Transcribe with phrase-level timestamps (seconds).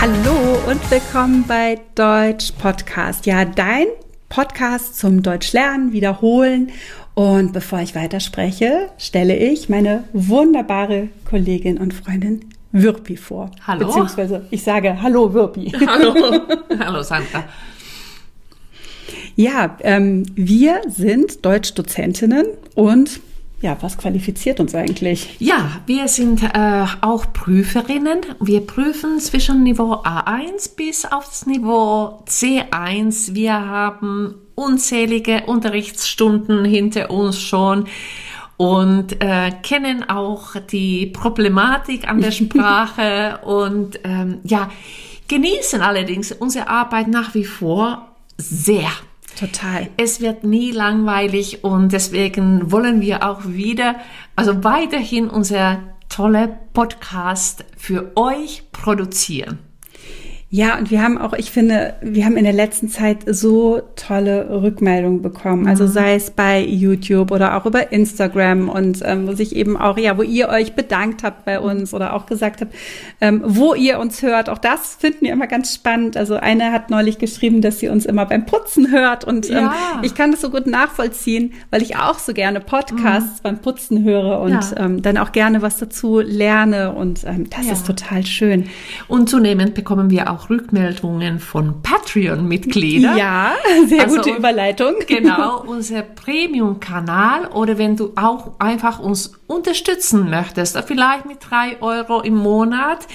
[0.00, 3.26] Hallo und willkommen bei Deutsch Podcast.
[3.26, 3.84] Ja, dein
[4.30, 6.70] Podcast zum Deutsch lernen, wiederholen.
[7.12, 13.50] Und bevor ich weiterspreche, stelle ich meine wunderbare Kollegin und Freundin Wirpi vor.
[13.66, 13.88] Hallo.
[13.88, 15.70] Beziehungsweise ich sage Hallo Wirpi.
[15.86, 16.14] Hallo.
[16.78, 17.44] Hallo Sandra.
[19.36, 23.20] Ja, ähm, wir sind Deutschdozentinnen und
[23.60, 25.36] ja, was qualifiziert uns eigentlich?
[25.38, 28.20] Ja, wir sind äh, auch Prüferinnen.
[28.40, 33.34] Wir prüfen zwischen Niveau A1 bis aufs Niveau C1.
[33.34, 37.86] Wir haben unzählige Unterrichtsstunden hinter uns schon
[38.56, 44.70] und äh, kennen auch die Problematik an der Sprache und ähm, ja,
[45.28, 48.90] genießen allerdings unsere Arbeit nach wie vor sehr.
[49.40, 49.88] Total.
[49.96, 53.94] Es wird nie langweilig und deswegen wollen wir auch wieder,
[54.36, 55.78] also weiterhin unser
[56.10, 59.69] tolle Podcast für euch produzieren.
[60.52, 64.48] Ja, und wir haben auch, ich finde, wir haben in der letzten Zeit so tolle
[64.62, 65.68] Rückmeldungen bekommen.
[65.68, 65.88] Also Mhm.
[65.88, 70.18] sei es bei YouTube oder auch über Instagram und ähm, wo sich eben auch, ja,
[70.18, 72.74] wo ihr euch bedankt habt bei uns oder auch gesagt habt,
[73.20, 74.48] ähm, wo ihr uns hört.
[74.48, 76.16] Auch das finden wir immer ganz spannend.
[76.16, 79.72] Also eine hat neulich geschrieben, dass sie uns immer beim Putzen hört und ähm, Ja.
[80.02, 84.40] ich kann das so gut nachvollziehen, weil ich auch so gerne Podcasts beim Putzen höre
[84.40, 84.62] und Ja.
[84.78, 87.72] ähm, dann auch gerne was dazu lerne und ähm, das Ja.
[87.74, 88.64] ist total schön.
[89.06, 93.16] Und zunehmend bekommen wir auch Rückmeldungen von Patreon-Mitgliedern.
[93.18, 93.52] Ja,
[93.86, 94.94] sehr Also, gute Überleitung.
[95.06, 102.20] Genau, unser Premium-Kanal oder wenn du auch einfach uns unterstützen möchtest, vielleicht mit drei Euro
[102.20, 103.08] im Monat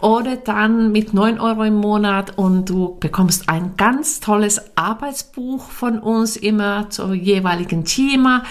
[0.00, 5.98] oder dann mit neun Euro im Monat und du bekommst ein ganz tolles Arbeitsbuch von
[5.98, 8.44] uns immer zum jeweiligen Thema.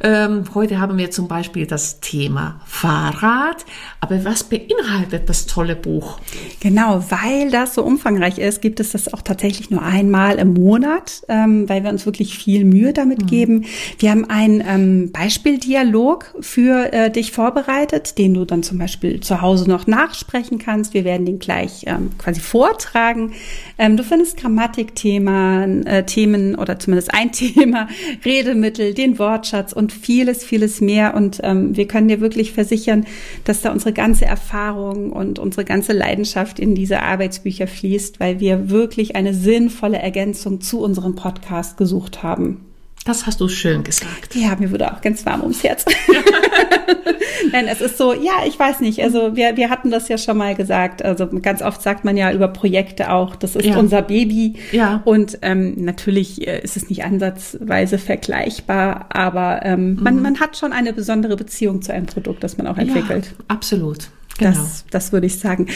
[0.00, 3.64] Ähm, heute haben wir zum Beispiel das Thema Fahrrad,
[4.00, 6.20] aber was beinhaltet das tolle Buch?
[6.60, 11.22] Genau, weil das so umfangreich ist, gibt es das auch tatsächlich nur einmal im Monat,
[11.28, 13.64] ähm, weil wir uns wirklich viel Mühe damit geben.
[13.98, 19.40] Wir haben einen ähm, Beispieldialog für äh, dich vorbereitet, den du dann zum Beispiel zu
[19.40, 20.94] Hause noch nachsprechen kannst.
[20.94, 23.32] Wir werden den gleich ähm, quasi vortragen.
[23.76, 27.88] Ähm, du findest Grammatikthemen, äh, Themen oder zumindest ein Thema,
[28.24, 31.14] Redemittel, den Wortschatz und vieles, vieles mehr.
[31.14, 33.04] Und ähm, wir können dir wirklich versichern,
[33.42, 38.70] dass da unsere ganze Erfahrung und unsere ganze Leidenschaft in diese Arbeitsbücher fließt, weil wir
[38.70, 42.64] wirklich eine sinnvolle Ergänzung zu unserem Podcast gesucht haben.
[43.04, 44.34] Das hast du schön gesagt.
[44.34, 45.84] Ja, mir wurde auch ganz warm ums Herz.
[47.52, 49.02] Nein, es ist so, ja, ich weiß nicht.
[49.02, 51.02] Also wir, wir hatten das ja schon mal gesagt.
[51.04, 53.78] Also ganz oft sagt man ja über Projekte auch, das ist Ja.
[53.78, 54.54] unser Baby.
[54.72, 55.00] Ja.
[55.04, 60.02] Und ähm, natürlich äh, ist es nicht ansatzweise vergleichbar, aber ähm, Mhm.
[60.02, 63.26] man, man hat schon eine besondere Beziehung zu einem Produkt, das man auch entwickelt.
[63.38, 64.08] Ja, absolut.
[64.38, 64.50] Genau.
[64.52, 65.66] Das, das würde ich sagen.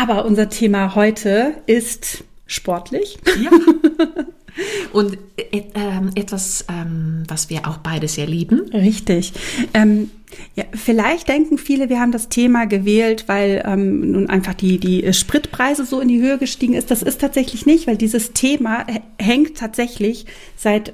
[0.00, 3.18] Aber unser Thema heute ist sportlich.
[3.42, 3.50] Ja.
[4.92, 8.68] Und äh, ähm, etwas, ähm, was wir auch beide sehr lieben.
[8.72, 9.32] Richtig.
[9.72, 10.10] Ähm,
[10.56, 15.12] ja, vielleicht denken viele, wir haben das Thema gewählt, weil ähm, nun einfach die, die
[15.12, 16.90] Spritpreise so in die Höhe gestiegen ist.
[16.90, 20.26] Das ist tatsächlich nicht, weil dieses Thema h- hängt tatsächlich
[20.56, 20.92] seit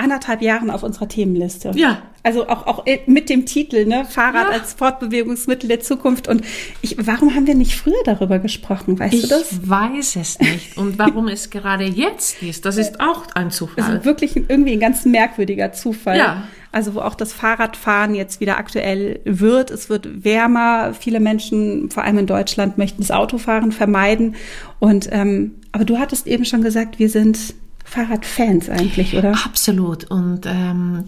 [0.00, 1.72] anderthalb Jahren auf unserer Themenliste.
[1.74, 2.02] Ja.
[2.22, 4.04] Also auch, auch mit dem Titel, ne?
[4.04, 4.58] Fahrrad Ja.
[4.60, 6.28] als Fortbewegungsmittel der Zukunft.
[6.28, 6.42] Und
[6.82, 8.98] ich, warum haben wir nicht früher darüber gesprochen?
[8.98, 9.66] Weißt Ich du das?
[9.68, 10.76] weiß es nicht.
[10.76, 13.84] Und warum es gerade jetzt ist, das ist auch ein Zufall.
[13.84, 16.18] Also wirklich irgendwie ein ganz merkwürdiger Zufall.
[16.18, 16.42] Ja.
[16.72, 19.70] Also wo auch das Fahrradfahren jetzt wieder aktuell wird.
[19.70, 20.92] Es wird wärmer.
[20.92, 24.34] Viele Menschen, vor allem in Deutschland, möchten das Autofahren vermeiden.
[24.78, 27.54] Und ähm, aber du hattest eben schon gesagt, wir sind
[27.90, 29.32] Fahrradfans eigentlich, oder?
[29.44, 30.04] Absolut.
[30.10, 31.04] Und ähm,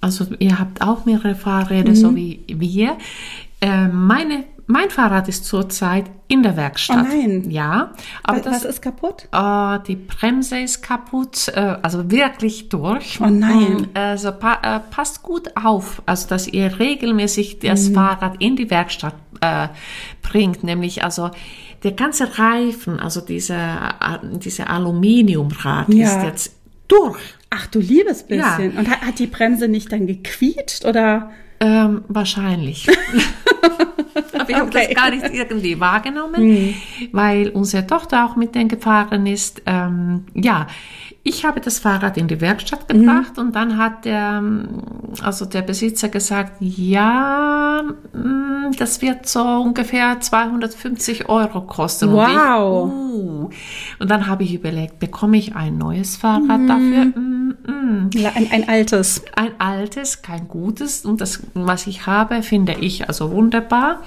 [0.00, 2.96] also ihr habt auch mehrere Fahrräder, so wie wir.
[3.60, 7.06] Äh, meine, mein Fahrrad ist zurzeit in der Werkstatt.
[7.06, 7.50] Oh nein.
[7.50, 7.92] Ja,
[8.22, 9.28] aber was, das was ist kaputt?
[9.30, 13.20] Äh, die Bremse ist kaputt, äh, also wirklich durch.
[13.20, 13.76] Oh nein.
[13.76, 17.94] Und, also pa äh, passt gut auf, also dass ihr regelmäßig das Mhm.
[17.94, 19.68] Fahrrad in die Werkstatt äh,
[20.22, 21.30] bringt, nämlich also
[21.82, 26.04] der ganze Reifen, also dieser äh, diese Aluminiumrad Ja.
[26.06, 26.56] ist jetzt
[26.88, 27.20] durch.
[27.50, 28.56] Ach du liebes Ja.
[28.56, 28.76] bisschen.
[28.78, 31.30] Und hat, hat die Bremse nicht dann gequietscht oder?
[31.60, 32.88] Ähm, wahrscheinlich.
[34.38, 34.86] Aber ich habe Okay.
[34.88, 36.74] das gar nicht irgendwie wahrgenommen,
[37.12, 39.62] weil unsere Tochter auch mit denen gefahren ist.
[39.66, 40.66] Ähm, ja,
[41.24, 44.82] ich habe das Fahrrad in die Werkstatt gebracht und dann hat der, ähm,
[45.22, 47.82] also der Besitzer gesagt, ja,
[48.12, 52.08] mm, das wird so ungefähr 250 Euro kosten.
[52.08, 52.88] Und Wow.
[52.88, 53.50] ich, uh.
[54.00, 57.04] Und dann habe ich überlegt, bekomme ich ein neues Fahrrad dafür?
[57.04, 58.10] Mm, mm.
[58.34, 59.22] Ein, ein altes.
[59.36, 61.04] Ein altes, kein gutes.
[61.04, 64.00] Und das, was ich habe, finde ich also wunderbar.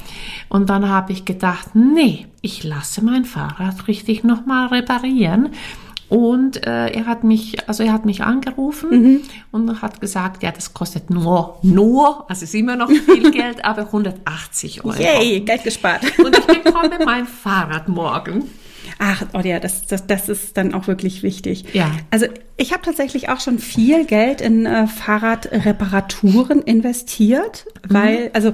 [0.49, 5.49] Und dann habe ich gedacht, nee, ich lasse mein Fahrrad richtig nochmal reparieren.
[6.07, 9.21] Und äh, er hat mich, also er hat mich angerufen mhm.
[9.51, 13.83] und hat gesagt, ja, das kostet nur, nur, also ist immer noch viel Geld, aber
[13.83, 15.01] 180 Euro.
[15.01, 16.01] Yay, Geld gespart.
[16.19, 18.49] Und ich bekomme mein Fahrrad morgen.
[18.99, 21.65] Ach, oh ja, das, das, das ist dann auch wirklich wichtig.
[21.73, 21.91] Ja.
[22.11, 27.93] Also ich habe tatsächlich auch schon viel Geld in äh, Fahrradreparaturen investiert, mhm.
[27.93, 28.53] weil, also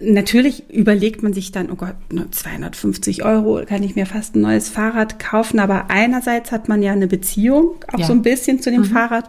[0.00, 4.40] Natürlich überlegt man sich dann, oh Gott, nur 250 Euro kann ich mir fast ein
[4.42, 5.58] neues Fahrrad kaufen.
[5.58, 8.06] Aber einerseits hat man ja eine Beziehung, auch ja.
[8.06, 8.86] so ein bisschen zu dem mhm.
[8.86, 9.28] Fahrrad.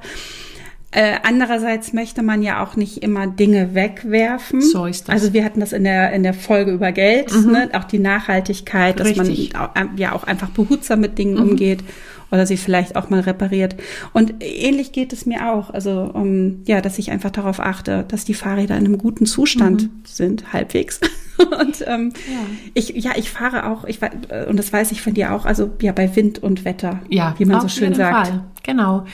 [0.91, 4.61] Äh, andererseits möchte man ja auch nicht immer Dinge wegwerfen.
[4.61, 5.15] So ist das.
[5.15, 7.51] Also wir hatten das in der, in der Folge über Geld, mhm.
[7.51, 7.69] ne?
[7.73, 9.49] auch die Nachhaltigkeit, Richtig.
[9.51, 11.49] dass man ja auch einfach behutsam mit Dingen mhm.
[11.49, 11.83] umgeht
[12.31, 13.75] oder sie vielleicht auch mal repariert.
[14.13, 15.69] Und ähnlich geht es mir auch.
[15.69, 19.83] Also um, ja, dass ich einfach darauf achte, dass die Fahrräder in einem guten Zustand
[19.83, 20.01] mhm.
[20.05, 20.99] sind, halbwegs.
[21.37, 22.39] und ähm, ja.
[22.73, 23.99] ich ja, ich fahre auch, ich
[24.47, 27.45] und das weiß ich von dir auch, also ja bei Wind und Wetter, ja, wie
[27.45, 28.27] man so schön sagt.
[28.27, 28.43] Fall.
[28.63, 29.05] Genau.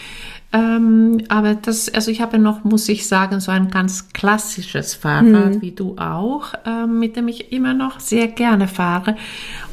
[0.54, 5.56] Ähm, aber das, also ich habe noch, muss ich sagen, so ein ganz klassisches Fahrrad,
[5.56, 5.62] mhm.
[5.62, 9.18] wie du auch, ähm, mit dem ich immer noch sehr gerne fahre.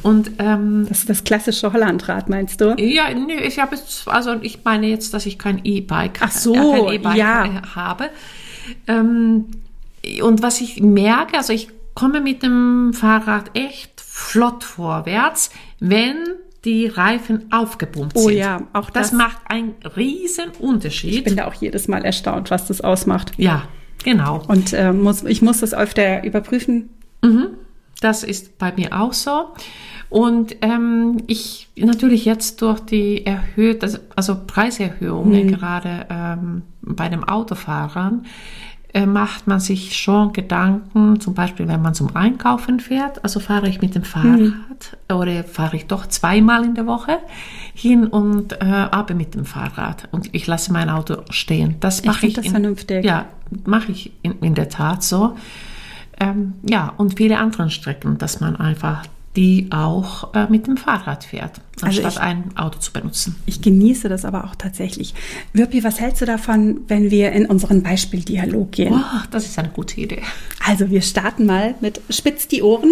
[0.01, 2.75] Und ähm, das ist das klassische Hollandrad, meinst du?
[2.79, 6.95] Ja, nee, ich habe also ich meine jetzt, dass ich kein E-Bike, Ach so, äh,
[6.95, 7.61] e ja.
[7.75, 8.09] habe.
[8.87, 9.45] Ähm,
[10.23, 16.17] und was ich merke, also ich komme mit dem Fahrrad echt flott vorwärts, wenn
[16.65, 18.31] die Reifen aufgepumpt oh sind.
[18.31, 21.15] Oh ja, auch das, das macht einen riesen Unterschied.
[21.15, 23.31] Ich bin da auch jedes Mal erstaunt, was das ausmacht.
[23.37, 23.63] Ja,
[24.03, 24.43] genau.
[24.47, 26.89] Und äh, muss, ich muss das öfter überprüfen.
[27.23, 27.47] Mhm,
[27.99, 29.47] das ist bei mir auch so.
[30.09, 35.51] Und ähm, ich natürlich jetzt durch die erhöhte, also Preiserhöhungen mhm.
[35.53, 38.25] gerade ähm, bei den Autofahrern,
[39.05, 43.81] macht man sich schon Gedanken, zum Beispiel wenn man zum Einkaufen fährt, also fahre ich
[43.81, 45.15] mit dem Fahrrad mhm.
[45.15, 47.19] oder fahre ich doch zweimal in der Woche
[47.73, 51.75] hin und äh, aber mit dem Fahrrad und ich lasse mein Auto stehen.
[51.79, 52.31] Das mache ich.
[52.31, 53.05] ich das in, vernünftig.
[53.05, 53.25] Ja,
[53.65, 55.37] mache ich in, in, der Tat so.
[56.19, 59.03] Ähm, ja, und viele andere Strecken, dass man einfach
[59.35, 63.37] die auch äh, mit dem Fahrrad fährt, anstatt also ich, ein Auto zu benutzen.
[63.45, 65.13] Ich genieße das aber auch tatsächlich.
[65.53, 68.93] Wirpi, was hältst du davon, wenn wir in unseren Beispieldialog gehen?
[68.93, 70.21] Oh, das ist eine gute Idee.
[70.67, 72.91] Also wir starten mal mit Spitz die Ohren,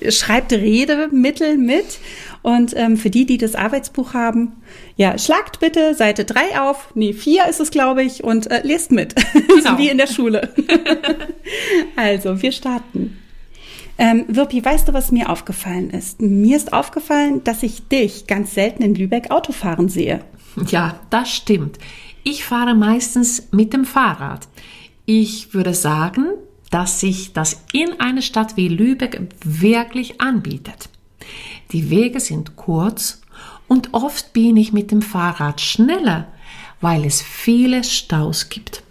[0.00, 1.98] äh, schreibt Redemittel mit
[2.40, 4.52] und ähm, für die, die das Arbeitsbuch haben,
[4.96, 8.92] ja, schlagt bitte Seite 3 auf, nee, 4 ist es, glaube ich, und äh, lest
[8.92, 9.14] mit,
[9.48, 9.76] genau.
[9.76, 10.48] wie in der Schule.
[11.96, 13.18] also, wir starten.
[14.00, 16.22] Ähm, Wirpi, weißt du, was mir aufgefallen ist?
[16.22, 20.24] Mir ist aufgefallen, dass ich dich ganz selten in Lübeck Autofahren sehe.
[20.68, 21.78] Ja, das stimmt.
[22.24, 24.48] Ich fahre meistens mit dem Fahrrad.
[25.04, 26.28] Ich würde sagen,
[26.70, 30.88] dass sich das in einer Stadt wie Lübeck wirklich anbietet.
[31.72, 33.20] Die Wege sind kurz
[33.68, 36.28] und oft bin ich mit dem Fahrrad schneller,
[36.80, 38.82] weil es viele Staus gibt.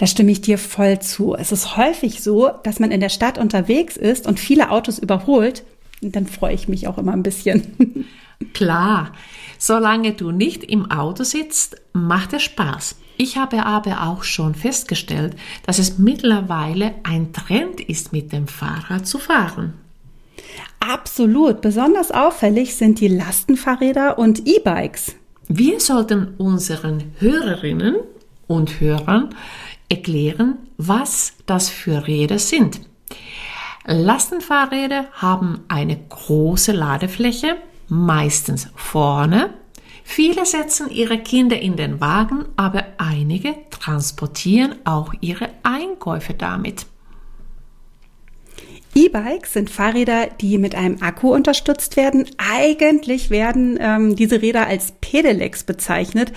[0.00, 1.34] Da stimme ich dir voll zu.
[1.34, 5.62] Es ist häufig so, dass man in der Stadt unterwegs ist und viele Autos überholt.
[6.00, 8.06] Dann freue ich mich auch immer ein bisschen.
[8.54, 9.12] Klar,
[9.58, 12.96] solange du nicht im Auto sitzt, macht es Spaß.
[13.18, 19.06] Ich habe aber auch schon festgestellt, dass es mittlerweile ein Trend ist, mit dem Fahrrad
[19.06, 19.74] zu fahren.
[20.80, 21.60] Absolut.
[21.60, 25.14] Besonders auffällig sind die Lastenfahrräder und E-Bikes.
[25.48, 27.96] Wir sollten unseren Hörerinnen
[28.46, 29.34] und Hörern
[29.90, 32.80] erklären, was das für Räder sind.
[33.84, 37.56] Lastenfahrräder haben eine große Ladefläche,
[37.88, 39.54] meistens vorne.
[40.04, 46.86] Viele setzen ihre Kinder in den Wagen, aber einige transportieren auch ihre Einkäufe damit.
[48.94, 52.26] E-Bikes sind Fahrräder, die mit einem Akku unterstützt werden.
[52.38, 56.32] Eigentlich werden ähm, diese Räder als Pedelecs bezeichnet.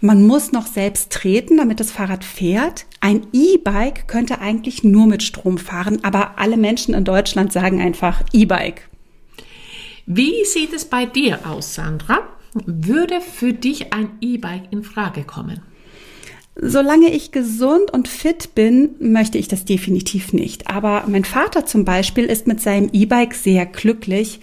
[0.00, 2.86] Man muss noch selbst treten, damit das Fahrrad fährt.
[3.00, 8.22] Ein E-Bike könnte eigentlich nur mit Strom fahren, aber alle Menschen in Deutschland sagen einfach
[8.32, 8.88] E-Bike.
[10.06, 12.20] Wie sieht es bei dir aus, Sandra?
[12.54, 15.60] Würde für dich ein E-Bike in Frage kommen?
[16.56, 20.68] Solange ich gesund und fit bin, möchte ich das definitiv nicht.
[20.68, 24.40] Aber mein Vater zum Beispiel ist mit seinem E-Bike sehr glücklich.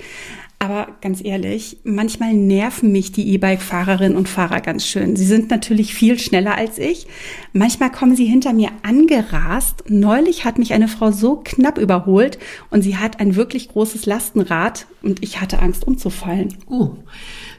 [0.60, 5.16] Aber ganz ehrlich, manchmal nerven mich die E-Bike-Fahrerinnen und Fahrer ganz schön.
[5.16, 7.06] Sie sind natürlich viel schneller als ich.
[7.54, 9.84] Manchmal kommen sie hinter mir angerast.
[9.88, 12.40] Neulich hat mich eine Frau so knapp überholt
[12.72, 16.56] und sie hat ein wirklich großes Lastenrad und ich hatte Angst umzufallen.
[16.68, 16.96] Uh,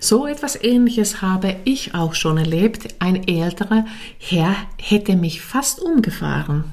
[0.01, 2.97] so etwas ähnliches habe ich auch schon erlebt.
[2.99, 3.85] Ein älterer
[4.19, 6.65] Herr hätte mich fast umgefahren.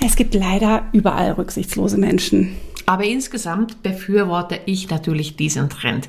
[0.00, 2.56] Es gibt leider überall rücksichtslose Menschen.
[2.88, 6.08] Aber insgesamt befürworte ich natürlich diesen Trend.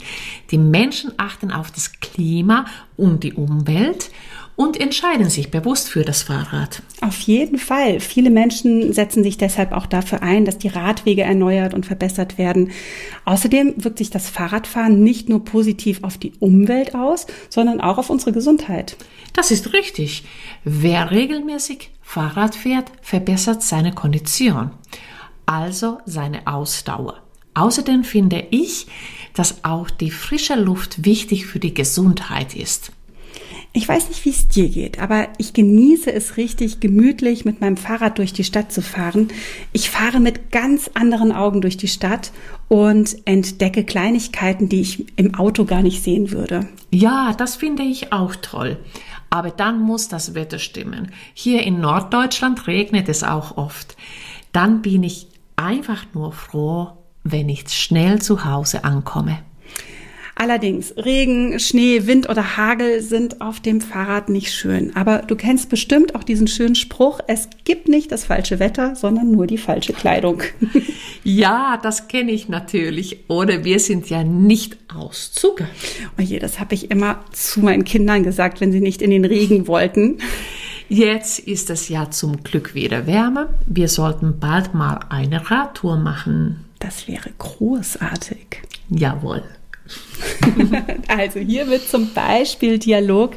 [0.50, 4.12] Die Menschen achten auf das Klima und die Umwelt
[4.56, 6.82] und entscheiden sich bewusst für das Fahrrad.
[7.02, 8.00] Auf jeden Fall.
[8.00, 12.72] Viele Menschen setzen sich deshalb auch dafür ein, dass die Radwege erneuert und verbessert werden.
[13.26, 18.10] Außerdem wirkt sich das Fahrradfahren nicht nur positiv auf die Umwelt aus, sondern auch auf
[18.10, 18.96] unsere Gesundheit.
[19.34, 20.24] Das ist richtig.
[20.64, 24.72] Wer regelmäßig Fahrrad fährt, verbessert seine Kondition
[25.50, 27.16] also seine Ausdauer.
[27.56, 28.86] Außerdem finde ich,
[29.34, 32.92] dass auch die frische Luft wichtig für die Gesundheit ist.
[33.74, 37.78] Ich weiß nicht, wie es dir geht, aber ich genieße es richtig gemütlich, mit meinem
[37.78, 39.28] Fahrrad durch die Stadt zu fahren.
[39.74, 42.32] Ich fahre mit ganz anderen Augen durch die Stadt
[42.68, 46.68] und entdecke Kleinigkeiten, die ich im Auto gar nicht sehen würde.
[46.92, 48.78] Ja, das finde ich auch toll.
[49.30, 51.12] Aber dann muss das Wetter stimmen.
[51.34, 53.96] Hier in Norddeutschland regnet es auch oft.
[54.52, 55.28] Dann bin ich
[55.60, 56.90] einfach nur froh,
[57.24, 59.40] wenn ich schnell zu Hause ankomme.
[60.42, 64.96] Allerdings, Regen, Schnee, Wind oder Hagel sind auf dem Fahrrad nicht schön.
[64.96, 69.32] Aber du kennst bestimmt auch diesen schönen Spruch, es gibt nicht das falsche Wetter, sondern
[69.32, 70.42] nur die falsche Kleidung.
[71.26, 73.26] Ja, das kenne ich natürlich.
[73.28, 75.68] Oder wir sind ja nicht aus Zucker.
[76.18, 79.26] Oh je, das habe ich immer zu meinen Kindern gesagt, wenn sie nicht in den
[79.26, 80.20] Regen wollten.
[80.90, 83.50] Jetzt ist es ja zum Glück wieder wärmer.
[83.68, 86.66] Wir sollten bald mal eine Radtour machen.
[86.80, 88.64] Das wäre großartig.
[88.90, 89.44] Jawohl.
[91.08, 93.36] also hier wird zum Beispiel Dialog.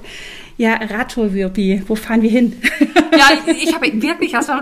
[0.57, 2.55] Ja, Radtour, Wirpi, wo fahren wir hin?
[3.13, 4.53] ja, ich, ich habe wirklich, also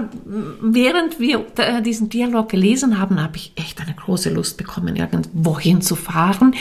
[0.60, 1.46] während wir
[1.84, 6.54] diesen Dialog gelesen haben, habe ich echt eine große Lust bekommen, irgendwo hinzufahren.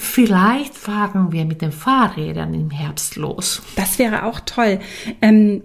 [0.00, 3.62] Vielleicht fahren wir mit den Fahrrädern im Herbst los.
[3.74, 4.78] Das wäre auch toll.
[5.20, 5.62] Ähm,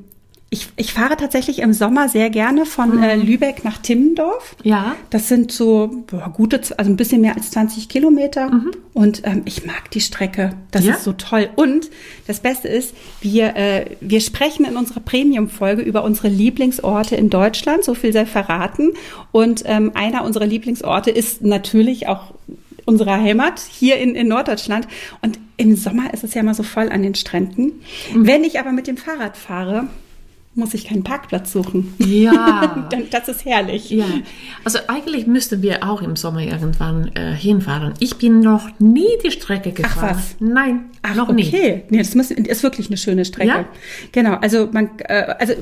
[0.49, 3.03] ich, ich fahre tatsächlich im Sommer sehr gerne von mhm.
[3.03, 4.55] äh, Lübeck nach Timmendorf.
[4.63, 4.95] Ja.
[5.09, 8.51] Das sind so boah, gute, also ein bisschen mehr als 20 Kilometer.
[8.51, 8.71] Mhm.
[8.93, 10.51] Und ähm, ich mag die Strecke.
[10.71, 10.93] Das ja?
[10.93, 11.49] ist so toll.
[11.55, 11.89] Und
[12.27, 17.83] das Beste ist, wir, äh, wir sprechen in unserer Premium-Folge über unsere Lieblingsorte in Deutschland.
[17.83, 18.93] So viel sei verraten.
[19.31, 22.33] Und ähm, einer unserer Lieblingsorte ist natürlich auch
[22.85, 24.87] unserer Heimat hier in, in Norddeutschland.
[25.21, 27.81] Und im Sommer ist es ja immer so voll an den Stränden.
[28.13, 28.27] Mhm.
[28.27, 29.87] Wenn ich aber mit dem Fahrrad fahre,
[30.55, 31.93] muss ich keinen Parkplatz suchen.
[31.97, 32.87] Ja.
[33.11, 33.89] das ist herrlich.
[33.89, 34.05] Ja.
[34.63, 37.93] Also eigentlich müssten wir auch im Sommer irgendwann äh, hinfahren.
[37.99, 40.09] Ich bin noch nie die Strecke gefahren.
[40.11, 40.35] Ach was?
[40.39, 41.35] Nein, Ach, noch okay.
[41.35, 41.47] nie.
[41.47, 43.49] Okay, nee, das ist wirklich eine schöne Strecke.
[43.49, 43.65] Ja?
[44.13, 45.53] Genau, also man, äh, also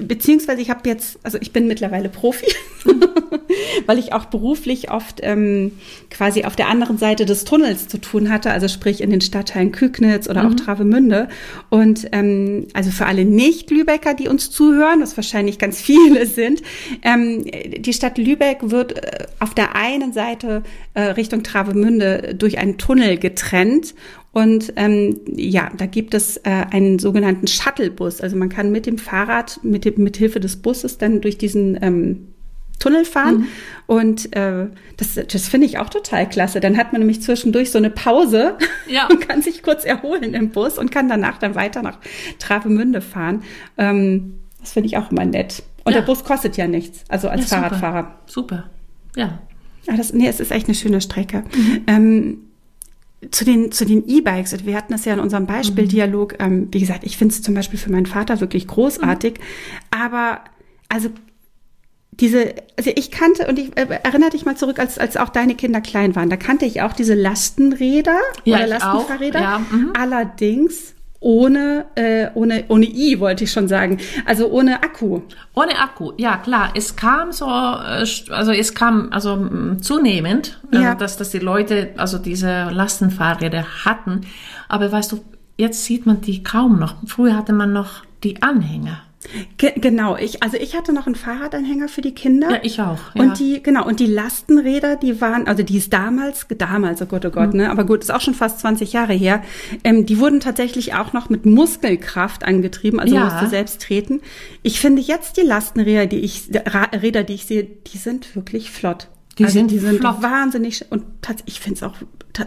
[0.00, 2.46] beziehungsweise ich habe jetzt, also ich bin mittlerweile Profi,
[3.86, 5.72] weil ich auch beruflich oft ähm,
[6.10, 9.70] quasi auf der anderen Seite des Tunnels zu tun hatte, also sprich in den Stadtteilen
[9.70, 10.52] Kügnitz oder mhm.
[10.52, 11.28] auch Travemünde.
[11.68, 16.62] Und ähm, also für alle Nicht-Lübecker, die uns uns zuhören, was wahrscheinlich ganz viele sind.
[17.02, 17.44] Ähm,
[17.78, 20.62] die Stadt Lübeck wird äh, auf der einen Seite
[20.92, 23.94] äh, Richtung Travemünde durch einen Tunnel getrennt
[24.32, 28.20] und ähm, ja, da gibt es äh, einen sogenannten Shuttlebus.
[28.20, 32.34] Also man kann mit dem Fahrrad, mit, mit Hilfe des Busses dann durch diesen ähm,
[32.78, 33.38] Tunnel fahren.
[33.38, 33.46] Mhm.
[33.86, 34.66] Und äh,
[34.96, 36.60] das, das finde ich auch total klasse.
[36.60, 38.56] Dann hat man nämlich zwischendurch so eine Pause
[38.88, 39.06] ja.
[39.08, 41.98] und kann sich kurz erholen im Bus und kann danach dann weiter nach
[42.38, 43.42] Travemünde fahren.
[43.78, 45.62] Ähm, das finde ich auch immer nett.
[45.84, 46.00] Und ja.
[46.00, 48.18] der Bus kostet ja nichts, also als ja, Fahrradfahrer.
[48.26, 48.70] Super.
[49.14, 49.38] Ja.
[49.86, 51.44] Ah, das, nee, es ist echt eine schöne Strecke.
[51.54, 51.82] Mhm.
[51.86, 52.38] Ähm,
[53.30, 56.44] zu den zu den E-Bikes, wir hatten das ja in unserem Beispieldialog, mhm.
[56.44, 60.02] ähm, wie gesagt, ich finde es zum Beispiel für meinen Vater wirklich großartig, mhm.
[60.02, 60.40] aber
[60.88, 61.10] also
[62.20, 65.54] diese, also ich kannte, und ich äh, erinnere dich mal zurück, als, als auch deine
[65.54, 69.40] Kinder klein waren, da kannte ich auch diese Lastenräder ja, oder Lastenfahrräder.
[69.40, 69.92] Ja, mhm.
[69.98, 73.98] Allerdings ohne, äh, ohne, ohne I, wollte ich schon sagen.
[74.24, 75.22] Also ohne Akku.
[75.54, 76.70] Ohne Akku, ja klar.
[76.74, 79.48] Es kam so, äh, also es kam also
[79.80, 80.94] zunehmend, äh, ja.
[80.94, 84.22] dass, dass die Leute also diese Lastenfahrräder hatten.
[84.68, 85.24] Aber weißt du,
[85.56, 86.94] jetzt sieht man die kaum noch.
[87.06, 89.02] Früher hatte man noch die Anhänger.
[89.56, 92.50] Ge genau, ich, also ich hatte noch einen Fahrradanhänger für die Kinder.
[92.50, 93.14] Ja, ich auch.
[93.14, 93.22] Ja.
[93.22, 97.24] Und die, genau, und die Lastenräder, die waren, also die ist damals, damals, oh Gott,
[97.24, 97.60] oh Gott, mhm.
[97.60, 99.42] ne, aber gut, ist auch schon fast 20 Jahre her,
[99.84, 103.24] ähm, die wurden tatsächlich auch noch mit Muskelkraft angetrieben, also ja.
[103.24, 104.20] musste selbst treten.
[104.62, 109.08] Ich finde jetzt die Lastenräder, die ich, Räder, die ich sehe, die sind wirklich flott.
[109.38, 110.22] Die also sind die sind flott.
[110.22, 111.04] wahnsinnig und
[111.44, 111.94] ich finde es auch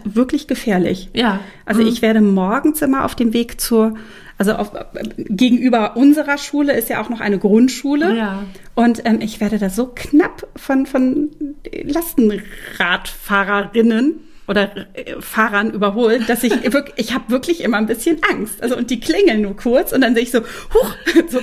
[0.04, 1.10] wirklich gefährlich.
[1.14, 1.38] Ja.
[1.64, 3.94] Also ich werde morgens immer auf dem Weg zur,
[4.38, 4.72] also auf,
[5.16, 8.16] gegenüber unserer Schule ist ja auch noch eine Grundschule.
[8.16, 8.42] Ja.
[8.74, 11.30] Und ähm, ich werde da so knapp von, von
[11.72, 14.14] Lastenradfahrerinnen
[14.50, 18.60] oder äh, Fahrern überholt, dass ich wirklich, ich habe wirklich immer ein bisschen Angst.
[18.62, 20.94] Also und die klingeln nur kurz und dann sehe ich so, huch,
[21.30, 21.38] so,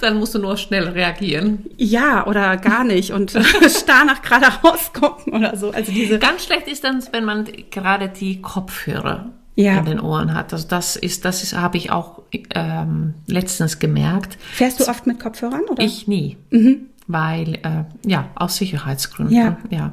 [0.00, 1.64] Dann musst du nur schnell reagieren.
[1.78, 3.30] ja oder gar nicht und
[3.70, 5.70] starr nach geradeaus gucken oder so.
[5.70, 9.78] Also diese Ganz schlecht ist dann, wenn man gerade die Kopfhörer Ja.
[9.78, 10.52] in den Ohren hat.
[10.52, 12.22] Also das ist, das ist, habe ich auch
[12.54, 14.36] ähm, letztens gemerkt.
[14.52, 15.82] Fährst du oft mit Kopfhörern oder?
[15.82, 16.36] Ich nie,
[17.06, 19.36] weil äh, ja aus Sicherheitsgründen.
[19.36, 19.56] Ja.
[19.70, 19.92] ja.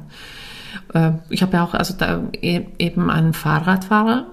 [0.94, 4.26] Äh, ich habe ja auch also da e- eben einen Fahrradfahrer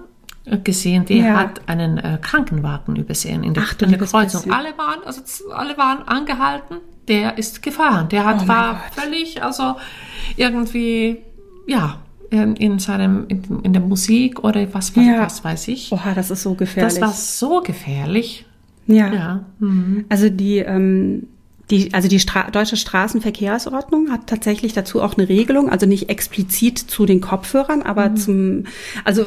[0.44, 1.36] äh, gesehen, der Ja.
[1.36, 4.40] hat einen äh, Krankenwagen übersehen in der, Ach, in der Kreuzung.
[4.42, 4.52] bisschen.
[4.52, 5.20] Alle waren also
[5.52, 6.76] alle waren angehalten.
[7.08, 8.08] Der ist gefahren.
[8.10, 9.76] Der Oh hat mein war völlig also
[10.36, 11.18] irgendwie
[11.66, 11.96] ja
[12.30, 15.20] in, in seinem in, in der Musik oder was was, Ja.
[15.22, 15.90] was weiß ich.
[15.92, 16.94] Oha, das ist so gefährlich.
[16.94, 18.44] Das war so gefährlich.
[18.86, 19.12] ja.
[19.12, 19.44] Ja.
[19.58, 20.04] Mhm.
[20.08, 21.28] Also die, ähm,
[21.70, 26.78] die, also die Stra deutsche Straßenverkehrsordnung hat tatsächlich dazu auch eine Regelung, also nicht explizit
[26.78, 27.86] zu den Kopfhörern, Mhm.
[27.86, 28.64] aber zum,
[29.04, 29.26] also äh,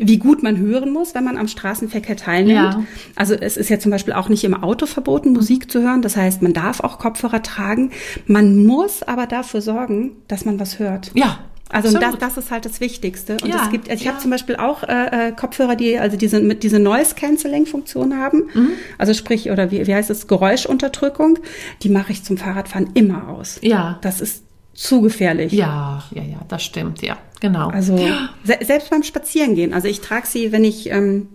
[0.00, 2.74] wie gut man hören muss, wenn man am Straßenverkehr teilnimmt.
[2.74, 2.82] Ja.
[3.14, 6.02] Also es ist ja zum Beispiel auch nicht im Auto verboten, Musik zu hören.
[6.02, 7.90] Das heißt, man darf auch Kopfhörer tragen.
[8.26, 11.10] Man muss aber dafür sorgen, dass man was hört.
[11.14, 11.38] Ja.
[11.68, 12.22] Also und das, absolut.
[12.22, 13.38] das ist halt das Wichtigste.
[13.42, 14.12] Und Ja, es gibt, also ich ja.
[14.12, 18.16] habe zum Beispiel auch äh, äh, Kopfhörer, die also diese mit diese Noise Cancelling Funktion
[18.16, 18.48] haben.
[18.54, 18.70] Mhm.
[18.98, 21.38] Also sprich oder wie, wie heißt es Geräuschunterdrückung.
[21.82, 23.58] Die mache ich zum Fahrradfahren immer aus.
[23.62, 23.98] Ja.
[24.02, 24.44] Das ist
[24.74, 25.52] zu gefährlich.
[25.52, 27.68] Ja, ja, ja, das stimmt, ja, genau.
[27.68, 27.98] Also
[28.44, 29.74] se selbst beim Spazierengehen.
[29.74, 31.28] Also ich trage sie, wenn ich ähm,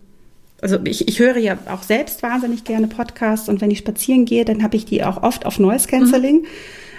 [0.61, 4.45] also ich, ich höre ja auch selbst wahnsinnig gerne Podcasts und wenn ich spazieren gehe,
[4.45, 6.45] dann habe ich die auch oft auf Noise Cancelling.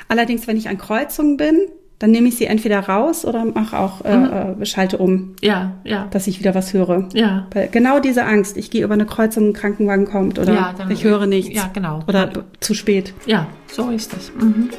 [0.08, 1.60] Allerdings, wenn ich an Kreuzungen bin,
[2.02, 4.12] dann nehme ich sie entweder raus oder mache auch äh,
[4.61, 7.09] äh, schalte um, ja, ja, dass ich wieder was höre.
[7.14, 7.47] ja.
[7.54, 10.90] Weil genau diese Angst, ich gehe über eine Kreuzung, ein Krankenwagen kommt oder Ja, dann-
[10.90, 11.54] ich höre nichts.
[11.54, 12.00] ja, genau.
[12.09, 13.14] Oder b- zu spät.
[13.26, 14.32] Ja, so ist das.
[14.35, 14.71] Mhm.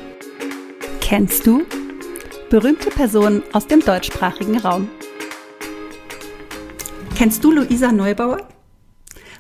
[1.00, 1.62] Kennst du
[2.50, 4.90] berühmte Personen aus dem deutschsprachigen Raum?
[7.16, 8.48] Kennst du Luisa Neubauer?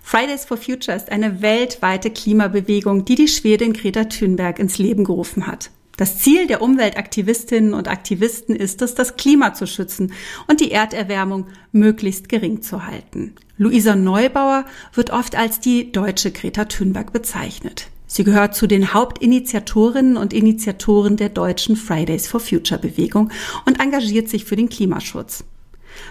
[0.02, 5.48] Fridays for Future ist eine weltweite Klimabewegung, die die Schwedin Greta Thunberg ins Leben gerufen
[5.48, 5.72] hat.
[5.96, 10.14] Das Ziel der Umweltaktivistinnen und Aktivisten ist es, das Klima zu schützen
[10.48, 13.36] und die Erderwärmung möglichst gering zu halten.
[13.58, 17.90] Luisa Neubauer wird oft als die deutsche Greta Thunberg bezeichnet.
[18.08, 23.32] Sie gehört zu den Hauptinitiatorinnen und Initiatoren der deutschen Fridays for Future Bewegung
[23.66, 25.44] und engagiert sich für den Klimaschutz.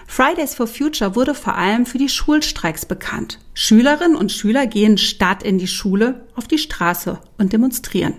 [0.07, 3.39] Fridays for Future wurde vor allem für die Schulstreiks bekannt.
[3.53, 8.15] Schülerinnen und Schüler gehen statt in die Schule auf die Straße und demonstrieren.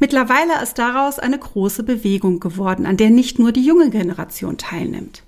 [0.00, 5.24] Mittlerweile ist daraus eine große Bewegung geworden, an der nicht nur die junge Generation teilnimmt.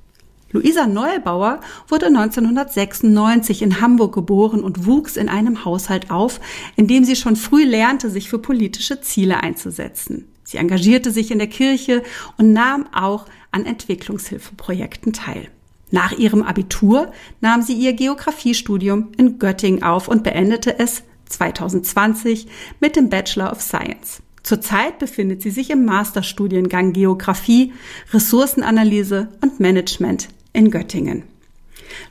[0.52, 6.40] Luisa Neubauer wurde 1996 in Hamburg geboren und wuchs in einem Haushalt auf,
[6.74, 10.26] in dem sie schon früh lernte, sich für politische Ziele einzusetzen.
[10.42, 12.02] Sie engagierte sich in der Kirche
[12.37, 15.48] und nahm auch an Entwicklungshilfeprojekten teil.
[15.92, 22.48] Nach ihrem Abitur nahm sie ihr Geografiestudium in Göttingen auf und beendete es 2020
[22.80, 24.22] mit dem Bachelor of Science.
[24.42, 27.72] Zurzeit befindet sie sich im Masterstudiengang Geografie,
[28.12, 31.24] Ressourcenanalyse und Management in Göttingen.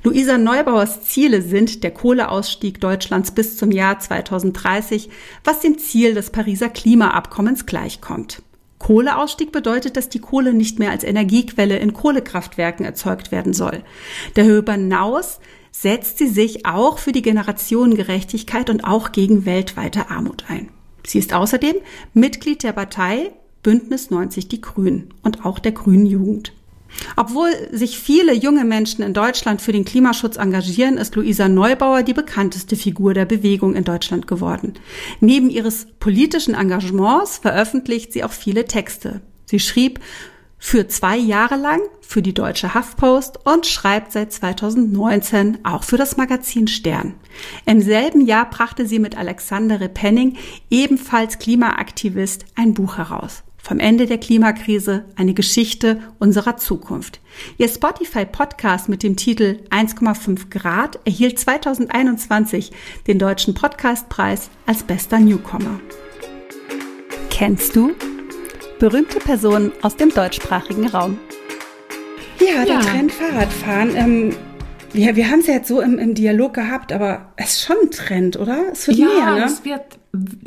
[0.03, 5.09] Luisa Neubauers Ziele sind der Kohleausstieg Deutschlands bis zum Jahr 2030,
[5.43, 8.41] was dem Ziel des Pariser Klimaabkommens gleichkommt.
[8.77, 13.83] Kohleausstieg bedeutet, dass die Kohle nicht mehr als Energiequelle in Kohlekraftwerken erzeugt werden soll.
[14.35, 15.39] Darüber hinaus
[15.71, 20.69] setzt sie sich auch für die Generationengerechtigkeit und auch gegen weltweite Armut ein.
[21.05, 21.75] Sie ist außerdem
[22.13, 23.31] Mitglied der Partei
[23.63, 26.53] Bündnis 90 Die Grünen und auch der Grünen Jugend.
[27.15, 32.13] Obwohl sich viele junge Menschen in Deutschland für den Klimaschutz engagieren, ist Luisa Neubauer die
[32.13, 34.73] bekannteste Figur der Bewegung in Deutschland geworden.
[35.19, 39.21] Neben ihres politischen Engagements veröffentlicht sie auch viele Texte.
[39.45, 39.99] Sie schrieb
[40.59, 46.17] für zwei Jahre lang für die Deutsche Huffpost und schreibt seit 2019 auch für das
[46.17, 47.15] Magazin Stern.
[47.65, 50.37] Im selben Jahr brachte sie mit Alexander Repenning,
[50.69, 53.43] ebenfalls Klimaaktivist, ein Buch heraus.
[53.61, 57.19] Vom Ende der Klimakrise eine Geschichte unserer Zukunft.
[57.57, 62.71] Ihr Spotify-Podcast mit dem Titel 1,5 Grad erhielt 2021
[63.07, 65.79] den Deutschen Podcastpreis als bester Newcomer.
[67.29, 67.93] Kennst du
[68.79, 71.17] berühmte Personen aus dem deutschsprachigen Raum?
[72.39, 72.79] Ja, der Ja.
[72.81, 73.95] Trend Fahrradfahren.
[73.95, 74.35] Ähm,
[74.93, 77.75] wir wir haben es ja jetzt so im, im Dialog gehabt, aber es ist schon
[77.83, 78.71] ein Trend, oder?
[78.71, 79.43] Es wird Ja, mehr, ne?
[79.45, 79.81] es wird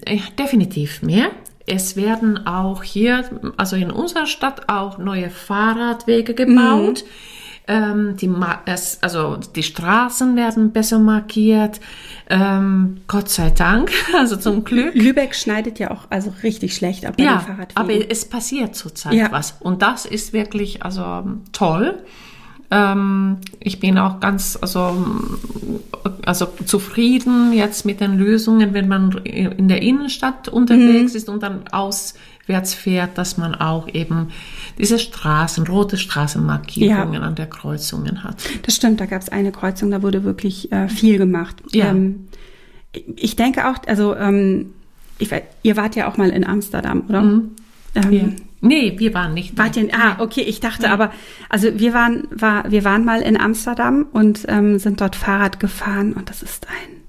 [0.07, 1.27] äh, definitiv mehr.
[1.67, 3.25] es werden auch hier,
[3.57, 7.05] also in unserer Stadt auch neue Fahrradwege gebaut.
[7.69, 8.29] Ähm, die,
[9.03, 11.81] also die Straßen werden besser markiert.
[12.29, 14.95] Ähm, Gott sei Dank, also zum Glück.
[14.95, 17.77] Lübeck schneidet ja auch also richtig schlecht ab bei den Ja, Fahrradwegen.
[17.77, 19.31] aber es passiert zurzeit Ja.
[19.31, 19.57] was.
[19.61, 22.03] Und das ist wirklich also toll.
[22.73, 24.97] Ähm, ich bin auch ganz also,
[26.25, 31.65] also zufrieden jetzt mit den Lösungen, wenn man in der Innenstadt unterwegs ist und dann
[32.43, 34.29] auswärts fährt, dass man auch eben
[34.79, 37.21] diese Straßen, rote Straßenmarkierungen Ja.
[37.21, 38.37] an der Kreuzungen hat.
[38.63, 41.63] Das stimmt, da gab es eine Kreuzung, da wurde wirklich äh, viel gemacht.
[41.73, 41.91] Ja.
[41.91, 42.29] Ähm,
[43.17, 44.73] ich denke auch, also ähm,
[45.19, 45.31] ich,
[45.63, 47.21] ihr wart ja auch mal in Amsterdam, oder?
[47.23, 47.51] Ähm,
[47.95, 48.25] Ja.
[48.65, 49.59] Nee, wir waren nicht.
[49.59, 51.11] Wart ihr, ah, okay, ich dachte aber,
[51.49, 56.13] also wir waren, war, wir waren mal in Amsterdam und ähm, sind dort Fahrrad gefahren
[56.13, 57.02] und das ist ein,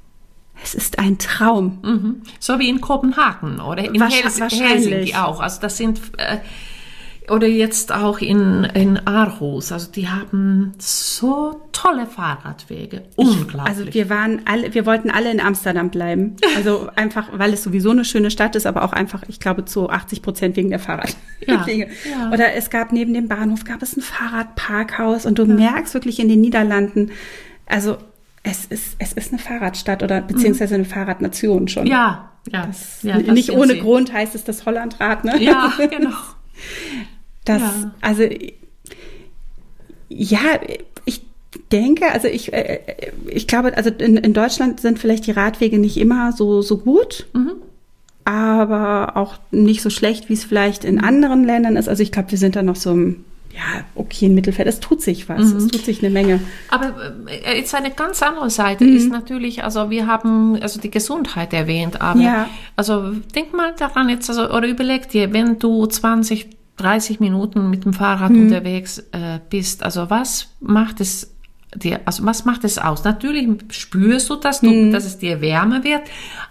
[0.63, 1.79] es ist ein Traum.
[1.83, 2.21] Mhm.
[2.39, 4.91] So wie in Kopenhagen oder in Hels wahrscheinlich.
[4.91, 5.41] Helsinki auch.
[5.41, 6.37] Also das sind äh,
[7.29, 9.71] oder jetzt auch in, in Aarhus.
[9.71, 13.03] Also die haben so tolle Fahrradwege.
[13.15, 13.61] Unglaublich.
[13.61, 16.35] Also wir waren alle, wir wollten alle in Amsterdam bleiben.
[16.55, 19.89] Also einfach, weil es sowieso eine schöne Stadt ist, aber auch einfach, ich glaube, zu
[19.89, 21.17] 80 Prozent wegen der Fahrradwege.
[21.45, 22.31] Ja, ja.
[22.31, 26.29] Oder es gab neben dem Bahnhof gab es ein Fahrradparkhaus und du merkst wirklich in
[26.29, 27.11] den Niederlanden,
[27.65, 27.97] also
[28.43, 31.87] es ist, es ist eine Fahrradstadt oder beziehungsweise eine Fahrradnation schon.
[31.87, 33.17] ja, ja, Das, ja.
[33.19, 33.79] nicht ohne sie.
[33.79, 35.41] Grund heißt es das Hollandrad, ne?
[35.41, 36.09] Ja, genau.
[37.45, 37.91] Das, Ja.
[38.01, 38.23] also,
[40.09, 40.39] ja,
[41.05, 41.21] ich
[41.71, 42.79] denke, also ich, äh,
[43.27, 47.27] ich glaube, also in, in Deutschland sind vielleicht die Radwege nicht immer so, so gut,
[47.33, 47.53] Mhm.
[48.25, 51.89] aber auch nicht so schlecht, wie es vielleicht in anderen Ländern ist.
[51.89, 54.67] Also ich glaube, wir sind da noch so im, ja, okay, im Mittelfeld.
[54.67, 55.51] Es tut sich was.
[55.51, 55.57] Mhm.
[55.57, 56.39] Es tut sich eine Menge.
[56.69, 56.93] Aber
[57.27, 58.95] äh, jetzt eine ganz andere Seite Mhm.
[58.95, 62.49] ist natürlich, also wir haben also die Gesundheit erwähnt, aber Ja.
[62.75, 67.85] also denk mal daran jetzt, also oder überleg dir, wenn du 20, 30 Minuten mit
[67.85, 68.43] dem Fahrrad Mhm.
[68.45, 71.29] unterwegs äh, bist, also was macht es
[71.75, 73.03] dir, also was macht es aus?
[73.03, 74.91] Natürlich spürst du, dass du, Mhm.
[74.91, 76.01] dass es dir wärmer wird,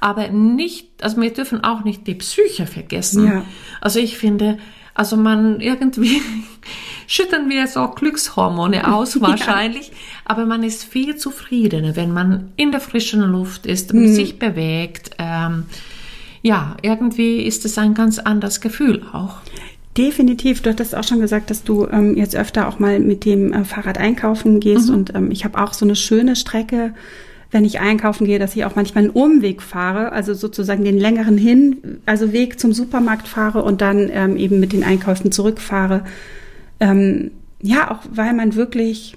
[0.00, 3.26] aber nicht, also wir dürfen auch nicht die Psyche vergessen.
[3.26, 3.44] Ja.
[3.80, 4.58] Also ich finde,
[4.94, 6.20] also man irgendwie
[7.06, 9.92] schütten wir so Glückshormone aus wahrscheinlich,
[10.24, 15.10] aber man ist viel zufriedener, wenn man in der frischen Luft ist, sich bewegt.
[15.18, 15.64] Ähm,
[16.42, 19.36] ja, irgendwie ist es ein ganz anderes Gefühl auch.
[19.96, 20.62] Definitiv.
[20.62, 23.64] Du hattest auch schon gesagt, dass du ähm, jetzt öfter auch mal mit dem äh,
[23.64, 24.88] Fahrrad einkaufen gehst.
[24.88, 26.94] Und ähm, ich habe auch so eine schöne Strecke,
[27.52, 31.36] wenn ich einkaufen gehe, dass ich auch manchmal einen Umweg fahre, also sozusagen den längeren
[31.38, 36.02] hin, also Weg zum Supermarkt fahre und dann ähm, eben mit den Einkäufen zurückfahre.
[36.80, 39.16] Ähm, ja, auch weil man wirklich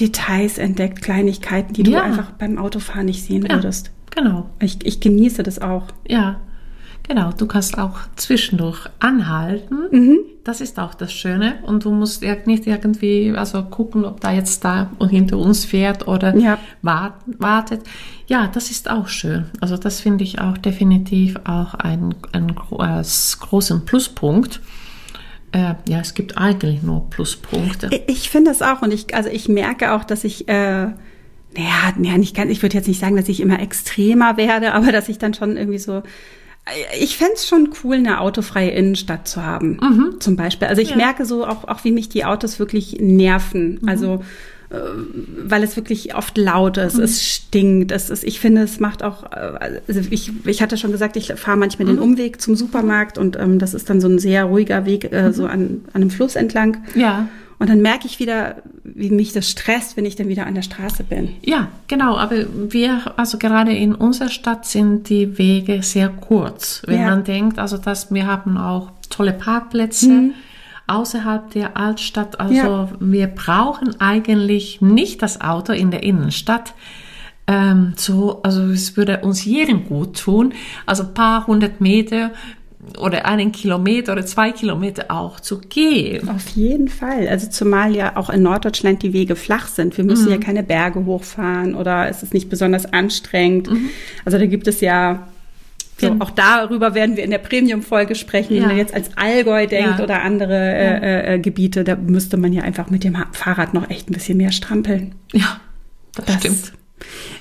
[0.00, 2.02] Details entdeckt, Kleinigkeiten, die du Ja.
[2.02, 3.90] einfach beim Autofahren nicht sehen Ja, würdest.
[4.16, 4.48] genau.
[4.60, 5.84] Ich, ich genieße das auch.
[6.08, 6.40] Ja,
[7.06, 7.30] genau.
[7.32, 9.76] Du kannst auch zwischendurch anhalten.
[9.90, 10.18] Mhm.
[10.44, 11.54] Das ist auch das Schöne.
[11.62, 15.64] Und du musst ja nicht irgendwie also gucken, ob da jetzt da und hinter uns
[15.64, 16.58] fährt oder Ja.
[16.82, 17.82] wart, wartet.
[18.26, 19.46] Ja, das ist auch schön.
[19.60, 24.60] Also das finde ich auch definitiv auch einen, einen als großen Pluspunkt.
[25.52, 27.88] Äh, ja, es gibt eigentlich nur Pluspunkte.
[28.06, 30.86] Ich- finde es auch und ich, also ich merke auch, dass ich, äh,
[31.56, 34.90] naja, naja, nicht ganz, ich würde jetzt nicht sagen, dass ich immer extremer werde, aber
[34.90, 36.02] dass ich dann schon irgendwie so,
[36.98, 40.68] ich fänd's es schon cool, eine autofreie Innenstadt zu haben, zum Beispiel.
[40.68, 40.96] Also ich Ja.
[40.96, 43.80] merke so auch, auch, wie mich die Autos wirklich nerven.
[43.86, 44.22] Also
[44.70, 44.76] äh,
[45.46, 49.24] weil es wirklich oft laut ist, es stinkt, es ist, ich finde, es macht auch,
[49.24, 53.36] äh, also ich, ich hatte schon gesagt, ich fahre manchmal den Umweg zum Supermarkt und
[53.38, 56.34] ähm, das ist dann so ein sehr ruhiger Weg, äh, so an, an einem Fluss
[56.34, 56.78] entlang.
[56.94, 57.28] Ja.
[57.58, 60.62] Und dann merke ich wieder, wie mich das stresst, wenn ich dann wieder an der
[60.62, 61.30] Straße bin.
[61.42, 62.36] Ja, genau, aber
[62.70, 66.82] wir, also gerade in unserer Stadt sind die Wege sehr kurz.
[66.86, 67.10] Wenn Ja.
[67.10, 70.30] man denkt, also dass wir haben auch tolle Parkplätze
[70.86, 72.40] außerhalb der Altstadt.
[72.40, 72.88] Also Ja.
[73.00, 76.74] wir brauchen eigentlich nicht das Auto in der Innenstadt.
[77.46, 80.52] Ähm, so, also es würde uns jedem gut tun.
[80.86, 82.30] Also ein paar hundert Meter
[82.98, 86.28] oder einen Kilometer oder zwei Kilometer auch zu gehen.
[86.28, 87.28] Auf jeden Fall.
[87.28, 89.96] Also zumal ja auch in Norddeutschland die Wege flach sind.
[89.96, 93.68] Wir müssen ja keine Berge hochfahren oder es ist nicht besonders anstrengend.
[94.24, 95.26] Also da gibt es ja
[95.98, 98.62] so, auch darüber werden wir in der Premium-Folge sprechen, Ja.
[98.64, 100.04] wenn ihr jetzt als Allgäu denkt Ja.
[100.04, 100.96] oder andere äh,
[101.30, 104.36] äh, äh, Gebiete, da müsste man ja einfach mit dem Fahrrad noch echt ein bisschen
[104.38, 105.14] mehr strampeln.
[105.32, 105.60] Ja,
[106.16, 106.72] das, Das- stimmt.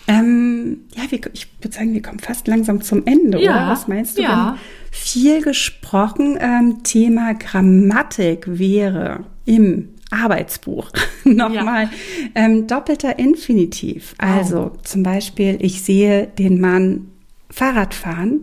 [0.07, 3.69] Ähm, ja, wir, ich würde sagen, wir kommen fast langsam zum Ende, Ja, oder?
[3.71, 4.21] Was meinst du?
[4.21, 4.57] Ja.
[4.93, 6.37] Viel gesprochen.
[6.39, 10.91] Ähm, Thema Grammatik wäre im Arbeitsbuch
[11.25, 11.89] nochmal
[12.35, 14.13] ähm, doppelter Infinitiv.
[14.19, 17.07] Also zum Beispiel, ich sehe den Mann
[17.49, 18.41] Fahrrad fahren.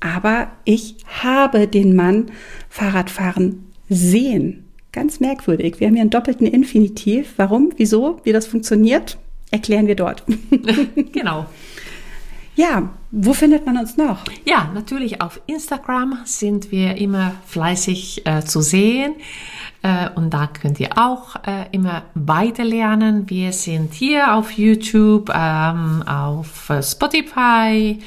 [0.00, 2.30] aber ich habe den Mann
[2.68, 4.64] Fahrradfahren sehen.
[4.92, 5.80] Ganz merkwürdig.
[5.80, 7.34] Wir haben hier einen doppelten Infinitiv.
[7.36, 7.72] Warum?
[7.76, 8.20] Wieso?
[8.24, 9.18] Wie das funktioniert?
[9.50, 10.22] Erklären wir dort.
[11.12, 11.46] genau.
[12.58, 14.24] Ja, wo findet man uns noch?
[14.44, 19.14] Ja, natürlich auf Instagram sind wir immer fleißig äh, zu sehen.
[19.82, 23.30] Äh, und da könnt ihr auch äh, immer weiter lernen.
[23.30, 28.00] Wir sind hier auf YouTube, ähm, auf äh, Spotify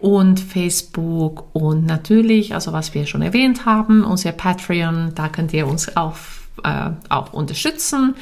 [0.00, 5.66] und Facebook und natürlich, also was wir schon erwähnt haben, unser Patreon, da könnt ihr
[5.66, 6.16] uns auch,
[6.64, 8.14] äh, auch unterstützen.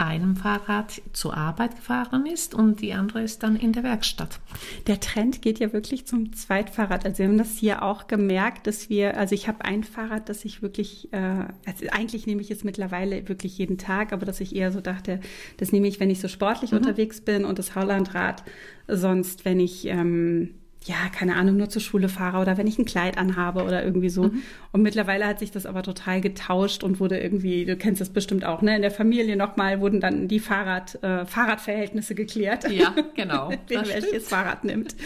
[0.02, 4.40] einem Fahrrad zur Arbeit gefahren ist und die andere ist dann in der Werkstatt.
[4.86, 7.04] Der Trend geht ja wirklich zum Zweitfahrrad.
[7.04, 10.44] Also wir haben das hier auch gemerkt, dass wir, also ich habe ein Fahrrad, das
[10.44, 14.54] ich wirklich, äh, also eigentlich nehme ich es mittlerweile wirklich jeden Tag, aber dass ich
[14.56, 15.20] eher so dachte,
[15.58, 18.42] das nehme ich, wenn ich so sportlich unterwegs bin und das Hollandrad
[18.88, 20.54] sonst, wenn ich ähm,
[20.84, 24.08] ja, keine Ahnung, nur zur Schule fahre oder wenn ich ein Kleid anhabe oder irgendwie
[24.08, 24.30] so.
[24.72, 28.44] Und mittlerweile hat sich das aber total getauscht und wurde irgendwie, du kennst das bestimmt
[28.44, 28.76] auch, ne?
[28.76, 32.70] In der Familie nochmal wurden dann die Fahrrad, äh, Fahrradverhältnisse geklärt.
[32.70, 33.50] Ja, genau.
[33.68, 34.28] Wer welches.
[34.28, 34.96] Fahrrad nimmt.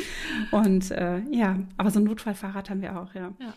[0.51, 3.33] Und äh, ja, aber so ein Notfallfahrrad haben wir auch, ja.
[3.39, 3.55] Ja.